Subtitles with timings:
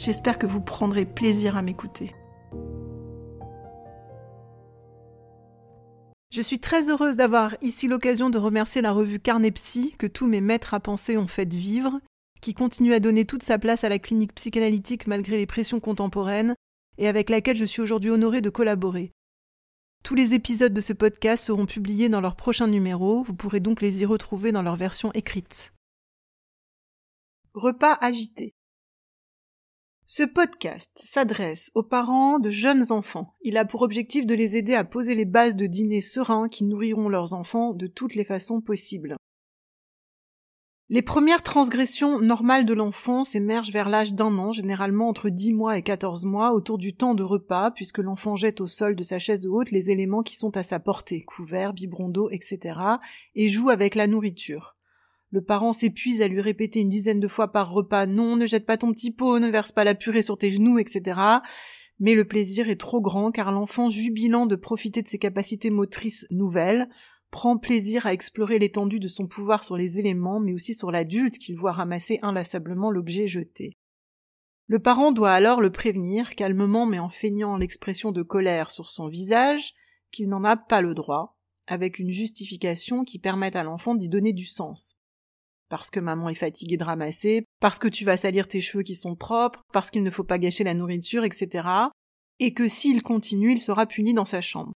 [0.00, 2.14] J'espère que vous prendrez plaisir à m'écouter.
[6.30, 10.40] Je suis très heureuse d'avoir ici l'occasion de remercier la revue Carnepsy que tous mes
[10.40, 12.00] maîtres à penser ont fait vivre,
[12.40, 16.54] qui continue à donner toute sa place à la clinique psychanalytique malgré les pressions contemporaines,
[16.96, 19.12] et avec laquelle je suis aujourd'hui honorée de collaborer.
[20.02, 23.82] Tous les épisodes de ce podcast seront publiés dans leur prochain numéro, vous pourrez donc
[23.82, 25.74] les y retrouver dans leur version écrite.
[27.52, 28.54] Repas agité.
[30.12, 33.36] Ce podcast s'adresse aux parents de jeunes enfants.
[33.42, 36.64] Il a pour objectif de les aider à poser les bases de dîners sereins qui
[36.64, 39.14] nourriront leurs enfants de toutes les façons possibles.
[40.88, 45.78] Les premières transgressions normales de l'enfance émergent vers l'âge d'un an, généralement entre 10 mois
[45.78, 49.20] et 14 mois, autour du temps de repas, puisque l'enfant jette au sol de sa
[49.20, 52.76] chaise de haute les éléments qui sont à sa portée, couverts, biberon d'eau, etc.,
[53.36, 54.74] et joue avec la nourriture.
[55.32, 58.66] Le parent s'épuise à lui répéter une dizaine de fois par repas non, ne jette
[58.66, 61.20] pas ton petit pot, ne verse pas la purée sur tes genoux, etc.
[62.00, 66.26] Mais le plaisir est trop grand car l'enfant, jubilant de profiter de ses capacités motrices
[66.30, 66.88] nouvelles,
[67.30, 71.38] prend plaisir à explorer l'étendue de son pouvoir sur les éléments, mais aussi sur l'adulte
[71.38, 73.76] qu'il voit ramasser inlassablement l'objet jeté.
[74.66, 79.08] Le parent doit alors le prévenir, calmement mais en feignant l'expression de colère sur son
[79.08, 79.74] visage,
[80.10, 84.32] qu'il n'en a pas le droit, avec une justification qui permette à l'enfant d'y donner
[84.32, 85.00] du sens.
[85.70, 88.94] Parce que maman est fatiguée de ramasser, parce que tu vas salir tes cheveux qui
[88.94, 91.66] sont propres, parce qu'il ne faut pas gâcher la nourriture, etc.
[92.40, 94.72] Et que s'il continue, il sera puni dans sa chambre.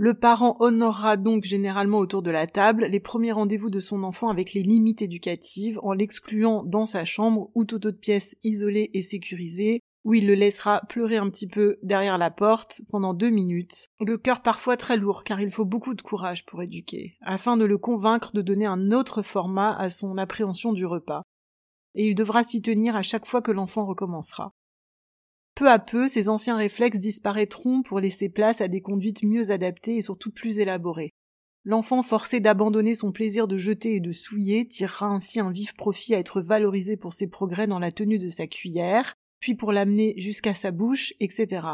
[0.00, 4.28] Le parent honorera donc généralement autour de la table les premiers rendez-vous de son enfant
[4.28, 9.02] avec les limites éducatives en l'excluant dans sa chambre ou toute autre pièce isolée et
[9.02, 13.90] sécurisée où il le laissera pleurer un petit peu derrière la porte pendant deux minutes,
[14.00, 17.66] le cœur parfois très lourd car il faut beaucoup de courage pour éduquer, afin de
[17.66, 21.24] le convaincre de donner un autre format à son appréhension du repas.
[21.94, 24.54] Et il devra s'y tenir à chaque fois que l'enfant recommencera.
[25.54, 29.96] Peu à peu, ces anciens réflexes disparaîtront pour laisser place à des conduites mieux adaptées
[29.96, 31.10] et surtout plus élaborées.
[31.64, 36.14] L'enfant forcé d'abandonner son plaisir de jeter et de souiller tirera ainsi un vif profit
[36.14, 40.14] à être valorisé pour ses progrès dans la tenue de sa cuillère, puis pour l'amener
[40.16, 41.66] jusqu'à sa bouche, etc.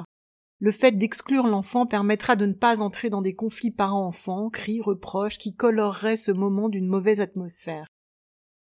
[0.60, 5.38] Le fait d'exclure l'enfant permettra de ne pas entrer dans des conflits parents-enfants, cris, reproches
[5.38, 7.86] qui coloreraient ce moment d'une mauvaise atmosphère.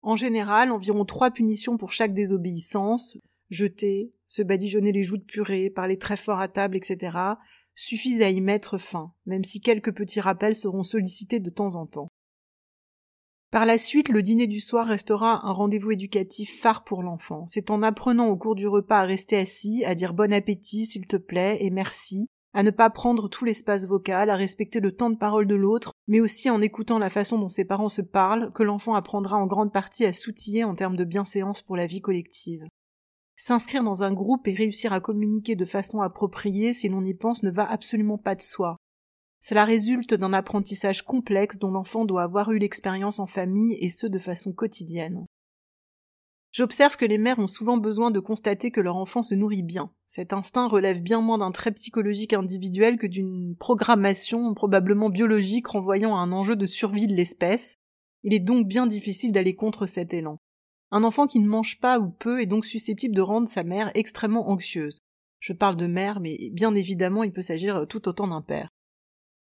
[0.03, 3.19] En général, environ trois punitions pour chaque désobéissance,
[3.51, 7.17] jeter, se badigeonner les joues de purée, parler très fort à table, etc.,
[7.75, 11.87] suffisent à y mettre fin, même si quelques petits rappels seront sollicités de temps en
[11.87, 12.09] temps.
[13.51, 17.45] Par la suite, le dîner du soir restera un rendez-vous éducatif phare pour l'enfant.
[17.49, 21.05] C'est en apprenant au cours du repas à rester assis, à dire bon appétit, s'il
[21.07, 25.11] te plaît, et merci, à ne pas prendre tout l'espace vocal, à respecter le temps
[25.11, 28.53] de parole de l'autre, mais aussi en écoutant la façon dont ses parents se parlent,
[28.53, 32.01] que l'enfant apprendra en grande partie à s'outiller en termes de bienséance pour la vie
[32.01, 32.69] collective.
[33.35, 37.43] S'inscrire dans un groupe et réussir à communiquer de façon appropriée, si l'on y pense,
[37.43, 38.77] ne va absolument pas de soi.
[39.41, 44.07] Cela résulte d'un apprentissage complexe dont l'enfant doit avoir eu l'expérience en famille et ce
[44.07, 45.27] de façon quotidienne.
[46.53, 49.93] J'observe que les mères ont souvent besoin de constater que leur enfant se nourrit bien.
[50.07, 56.17] Cet instinct relève bien moins d'un trait psychologique individuel que d'une programmation probablement biologique renvoyant
[56.17, 57.77] à un enjeu de survie de l'espèce.
[58.25, 60.39] Il est donc bien difficile d'aller contre cet élan.
[60.91, 63.93] Un enfant qui ne mange pas ou peu est donc susceptible de rendre sa mère
[63.95, 64.99] extrêmement anxieuse.
[65.39, 68.71] Je parle de mère, mais bien évidemment il peut s'agir tout autant d'un père.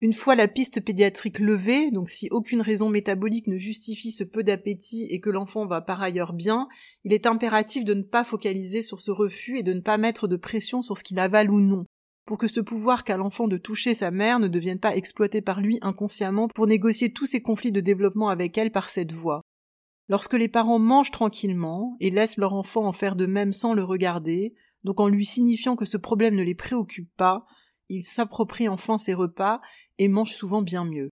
[0.00, 4.45] Une fois la piste pédiatrique levée, donc si aucune raison métabolique ne justifie ce peu
[4.45, 6.69] d'appétit et que l'enfant va par ailleurs bien,
[7.03, 10.29] il est impératif de ne pas focaliser sur ce refus et de ne pas mettre
[10.29, 11.85] de pression sur ce qu'il avale ou non,
[12.27, 15.61] pour que ce pouvoir qu'a l'enfant de toucher sa mère ne devienne pas exploité par
[15.61, 19.41] lui inconsciemment pour négocier tous ses conflits de développement avec elle par cette voie.
[20.09, 23.83] Lorsque les parents mangent tranquillement et laissent leur enfant en faire de même sans le
[23.83, 24.55] regarder,
[24.85, 27.47] donc en lui signifiant que ce problème ne les préoccupe pas,
[27.88, 29.61] ils s'approprient enfin ses repas
[29.99, 31.11] et mangent souvent bien mieux.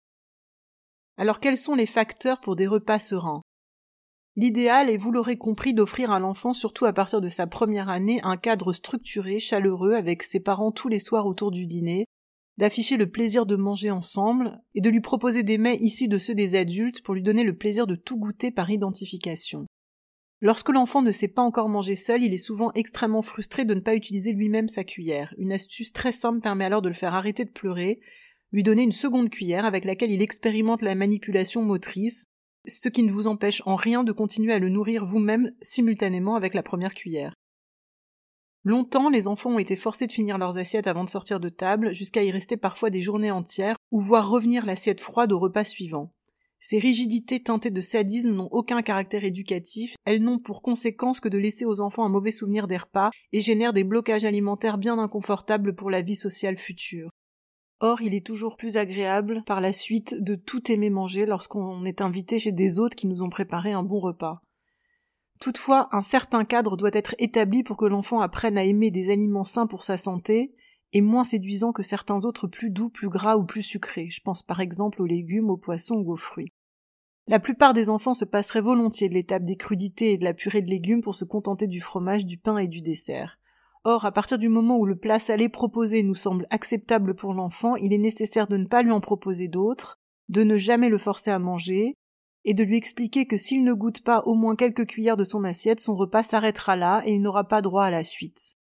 [1.19, 3.43] Alors quels sont les facteurs pour des repas sereins?
[4.39, 8.21] L'idéal est, vous l'aurez compris, d'offrir à l'enfant, surtout à partir de sa première année,
[8.23, 12.05] un cadre structuré, chaleureux, avec ses parents tous les soirs autour du dîner,
[12.59, 16.35] d'afficher le plaisir de manger ensemble, et de lui proposer des mets issus de ceux
[16.35, 19.67] des adultes pour lui donner le plaisir de tout goûter par identification.
[20.47, 23.81] Lorsque l'enfant ne sait pas encore manger seul, il est souvent extrêmement frustré de ne
[23.81, 25.35] pas utiliser lui-même sa cuillère.
[25.39, 27.99] Une astuce très simple permet alors de le faire arrêter de pleurer,
[28.53, 32.27] lui donner une seconde cuillère avec laquelle il expérimente la manipulation motrice,
[32.65, 36.55] ce qui ne vous empêche en rien de continuer à le nourrir vous-même simultanément avec
[36.55, 37.35] la première cuillère.
[38.63, 41.93] Longtemps, les enfants ont été forcés de finir leurs assiettes avant de sortir de table,
[41.93, 46.13] jusqu'à y rester parfois des journées entières, ou voir revenir l'assiette froide au repas suivant.
[46.69, 51.39] Ces rigidités teintées de sadisme n'ont aucun caractère éducatif, elles n'ont pour conséquence que de
[51.39, 55.77] laisser aux enfants un mauvais souvenir des repas et génèrent des blocages alimentaires bien inconfortables
[55.77, 57.09] pour la vie sociale future.
[57.79, 62.01] Or, il est toujours plus agréable, par la suite, de tout aimer manger lorsqu'on est
[62.01, 64.41] invité chez des hôtes qui nous ont préparé un bon repas.
[65.39, 69.45] Toutefois, un certain cadre doit être établi pour que l'enfant apprenne à aimer des aliments
[69.45, 70.53] sains pour sa santé,
[70.93, 74.09] et moins séduisants que certains autres plus doux, plus gras ou plus sucrés.
[74.11, 76.53] Je pense par exemple aux légumes, aux poissons ou aux fruits.
[77.29, 80.63] La plupart des enfants se passeraient volontiers de l'étape des crudités et de la purée
[80.63, 83.39] de légumes pour se contenter du fromage, du pain et du dessert.
[83.83, 87.75] Or, à partir du moment où le plat salé proposé nous semble acceptable pour l'enfant,
[87.77, 91.31] il est nécessaire de ne pas lui en proposer d'autres, de ne jamais le forcer
[91.33, 91.95] à manger,
[92.45, 95.43] et de lui expliquer que s'il ne goûte pas au moins quelques cuillères de son
[95.43, 98.55] assiette, son repas s'arrêtera là et il n'aura pas droit à la suite.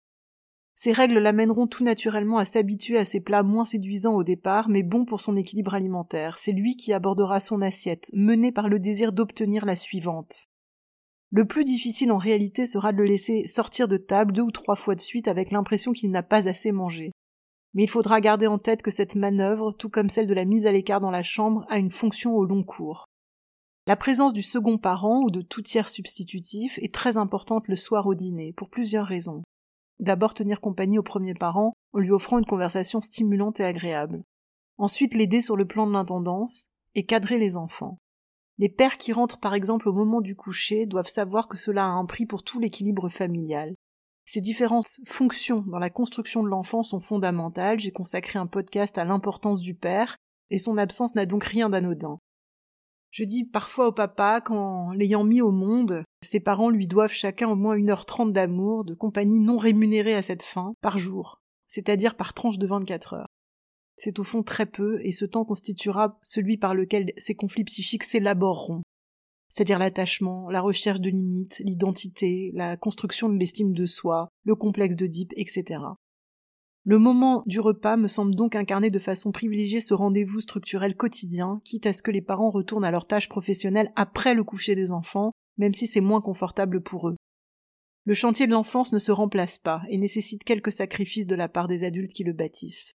[0.76, 4.82] Ces règles l'amèneront tout naturellement à s'habituer à ces plats moins séduisants au départ, mais
[4.82, 6.36] bons pour son équilibre alimentaire.
[6.36, 10.46] C'est lui qui abordera son assiette, mené par le désir d'obtenir la suivante.
[11.30, 14.76] Le plus difficile en réalité sera de le laisser sortir de table deux ou trois
[14.76, 17.12] fois de suite avec l'impression qu'il n'a pas assez mangé.
[17.74, 20.66] Mais il faudra garder en tête que cette manœuvre, tout comme celle de la mise
[20.66, 23.04] à l'écart dans la chambre, a une fonction au long cours.
[23.86, 28.06] La présence du second parent ou de tout tiers substitutif est très importante le soir
[28.06, 29.42] au dîner, pour plusieurs raisons.
[30.00, 34.22] D'abord tenir compagnie au premier parent en lui offrant une conversation stimulante et agréable.
[34.76, 37.98] Ensuite l'aider sur le plan de l'intendance et cadrer les enfants.
[38.58, 41.88] Les pères qui rentrent par exemple au moment du coucher doivent savoir que cela a
[41.88, 43.74] un prix pour tout l'équilibre familial.
[44.24, 47.78] Ces différentes fonctions dans la construction de l'enfant sont fondamentales.
[47.78, 50.16] J'ai consacré un podcast à l'importance du père,
[50.50, 52.18] et son absence n'a donc rien d'anodin.
[53.14, 57.48] Je dis parfois au papa qu'en l'ayant mis au monde, ses parents lui doivent chacun
[57.48, 61.40] au moins une heure trente d'amour, de compagnie non rémunérée à cette fin, par jour,
[61.68, 63.28] c'est-à-dire par tranche de vingt-quatre heures.
[63.96, 68.02] C'est au fond très peu, et ce temps constituera celui par lequel ces conflits psychiques
[68.02, 68.82] s'élaboreront,
[69.48, 74.96] c'est-à-dire l'attachement, la recherche de limites, l'identité, la construction de l'estime de soi, le complexe
[74.96, 75.78] d'Oedipe, etc.
[76.86, 81.62] Le moment du repas me semble donc incarner de façon privilégiée ce rendez-vous structurel quotidien,
[81.64, 84.92] quitte à ce que les parents retournent à leurs tâches professionnelles après le coucher des
[84.92, 87.16] enfants, même si c'est moins confortable pour eux.
[88.04, 91.68] Le chantier de l'enfance ne se remplace pas et nécessite quelques sacrifices de la part
[91.68, 92.92] des adultes qui le bâtissent.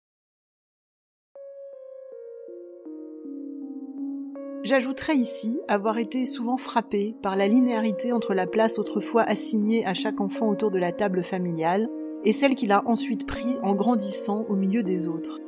[4.63, 9.93] J'ajouterai ici avoir été souvent frappé par la linéarité entre la place autrefois assignée à
[9.93, 11.87] chaque enfant autour de la table familiale
[12.25, 15.41] et celle qu'il a ensuite pris en grandissant au milieu des autres.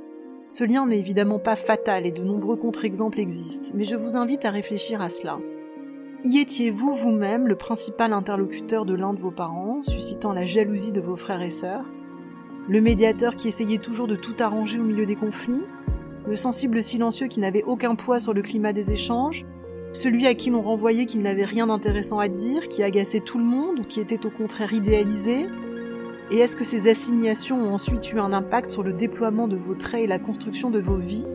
[0.48, 4.44] Ce lien n'est évidemment pas fatal et de nombreux contre-exemples existent, mais je vous invite
[4.44, 5.38] à réfléchir à cela.
[6.24, 11.00] Y étiez-vous vous-même le principal interlocuteur de l'un de vos parents, suscitant la jalousie de
[11.00, 11.90] vos frères et sœurs?
[12.68, 15.64] Le médiateur qui essayait toujours de tout arranger au milieu des conflits?
[16.26, 19.44] Le sensible silencieux qui n'avait aucun poids sur le climat des échanges?
[19.92, 23.44] Celui à qui l'on renvoyait qu'il n'avait rien d'intéressant à dire, qui agaçait tout le
[23.44, 25.46] monde ou qui était au contraire idéalisé?
[26.30, 29.74] Et est-ce que ces assignations ont ensuite eu un impact sur le déploiement de vos
[29.74, 31.26] traits et la construction de vos vies?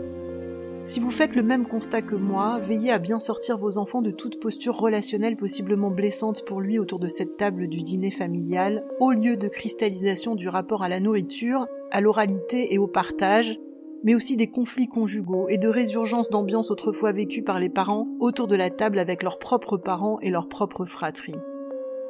[0.83, 4.12] Si vous faites le même constat que moi, veillez à bien sortir vos enfants de
[4.12, 9.12] toute posture relationnelle possiblement blessante pour lui autour de cette table du dîner familial, au
[9.12, 13.60] lieu de cristallisation du rapport à la nourriture, à l'oralité et au partage,
[14.03, 18.48] mais aussi des conflits conjugaux et de résurgence d'ambiance autrefois vécue par les parents autour
[18.48, 21.36] de la table avec leurs propres parents et leurs propres fratries.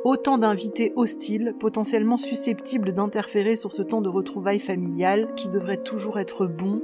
[0.03, 6.17] Autant d'invités hostiles, potentiellement susceptibles d'interférer sur ce temps de retrouvailles familiales qui devrait toujours
[6.17, 6.81] être bon,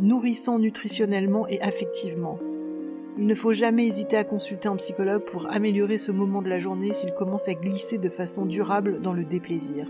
[0.00, 2.38] nourrissant nutritionnellement et affectivement.
[3.16, 6.58] Il ne faut jamais hésiter à consulter un psychologue pour améliorer ce moment de la
[6.58, 9.88] journée s'il commence à glisser de façon durable dans le déplaisir.